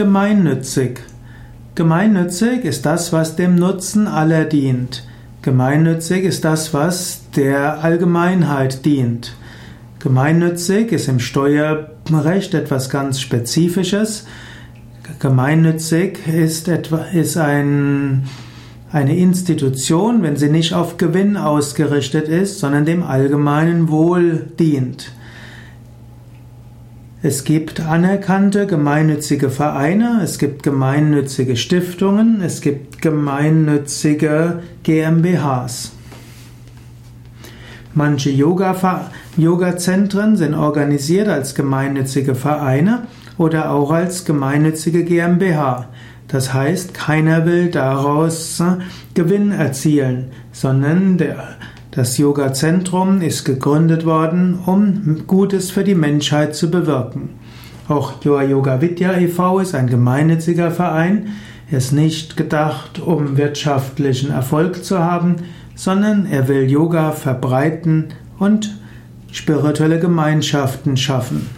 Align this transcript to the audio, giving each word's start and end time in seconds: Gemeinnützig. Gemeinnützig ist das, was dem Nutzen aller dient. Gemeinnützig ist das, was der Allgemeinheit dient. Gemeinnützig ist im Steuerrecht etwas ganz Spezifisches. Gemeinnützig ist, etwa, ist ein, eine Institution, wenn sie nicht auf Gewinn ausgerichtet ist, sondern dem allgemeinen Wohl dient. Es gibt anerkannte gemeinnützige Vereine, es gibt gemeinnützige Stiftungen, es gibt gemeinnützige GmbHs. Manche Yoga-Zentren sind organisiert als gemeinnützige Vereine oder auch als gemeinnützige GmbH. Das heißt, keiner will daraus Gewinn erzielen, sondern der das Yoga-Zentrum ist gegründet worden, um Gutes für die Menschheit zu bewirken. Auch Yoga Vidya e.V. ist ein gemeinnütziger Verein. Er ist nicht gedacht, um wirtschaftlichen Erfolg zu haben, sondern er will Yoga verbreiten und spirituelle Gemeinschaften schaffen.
Gemeinnützig. 0.00 1.00
Gemeinnützig 1.74 2.64
ist 2.64 2.86
das, 2.86 3.12
was 3.12 3.36
dem 3.36 3.56
Nutzen 3.56 4.06
aller 4.06 4.46
dient. 4.46 5.04
Gemeinnützig 5.42 6.24
ist 6.24 6.42
das, 6.42 6.72
was 6.72 7.24
der 7.36 7.84
Allgemeinheit 7.84 8.86
dient. 8.86 9.34
Gemeinnützig 9.98 10.90
ist 10.92 11.06
im 11.08 11.18
Steuerrecht 11.20 12.54
etwas 12.54 12.88
ganz 12.88 13.20
Spezifisches. 13.20 14.24
Gemeinnützig 15.18 16.26
ist, 16.26 16.68
etwa, 16.68 17.04
ist 17.12 17.36
ein, 17.36 18.24
eine 18.90 19.18
Institution, 19.18 20.22
wenn 20.22 20.36
sie 20.36 20.48
nicht 20.48 20.72
auf 20.72 20.96
Gewinn 20.96 21.36
ausgerichtet 21.36 22.26
ist, 22.26 22.58
sondern 22.58 22.86
dem 22.86 23.02
allgemeinen 23.02 23.90
Wohl 23.90 24.46
dient. 24.58 25.12
Es 27.22 27.44
gibt 27.44 27.80
anerkannte 27.80 28.66
gemeinnützige 28.66 29.50
Vereine, 29.50 30.20
es 30.22 30.38
gibt 30.38 30.62
gemeinnützige 30.62 31.54
Stiftungen, 31.54 32.40
es 32.40 32.62
gibt 32.62 33.02
gemeinnützige 33.02 34.60
GmbHs. 34.84 35.92
Manche 37.92 38.30
Yoga-Zentren 38.30 40.36
sind 40.36 40.54
organisiert 40.54 41.28
als 41.28 41.54
gemeinnützige 41.54 42.34
Vereine 42.34 43.02
oder 43.36 43.70
auch 43.70 43.90
als 43.90 44.24
gemeinnützige 44.24 45.04
GmbH. 45.04 45.90
Das 46.26 46.54
heißt, 46.54 46.94
keiner 46.94 47.44
will 47.44 47.70
daraus 47.70 48.62
Gewinn 49.12 49.52
erzielen, 49.52 50.30
sondern 50.52 51.18
der 51.18 51.58
das 51.90 52.18
Yoga-Zentrum 52.18 53.20
ist 53.20 53.44
gegründet 53.44 54.06
worden, 54.06 54.60
um 54.64 55.26
Gutes 55.26 55.72
für 55.72 55.82
die 55.82 55.96
Menschheit 55.96 56.54
zu 56.54 56.70
bewirken. 56.70 57.30
Auch 57.88 58.24
Yoga 58.24 58.80
Vidya 58.80 59.18
e.V. 59.18 59.58
ist 59.58 59.74
ein 59.74 59.88
gemeinnütziger 59.88 60.70
Verein. 60.70 61.32
Er 61.68 61.78
ist 61.78 61.92
nicht 61.92 62.36
gedacht, 62.36 63.00
um 63.00 63.36
wirtschaftlichen 63.36 64.30
Erfolg 64.30 64.84
zu 64.84 65.00
haben, 65.00 65.36
sondern 65.74 66.26
er 66.26 66.46
will 66.46 66.70
Yoga 66.70 67.10
verbreiten 67.10 68.08
und 68.38 68.76
spirituelle 69.32 69.98
Gemeinschaften 69.98 70.96
schaffen. 70.96 71.48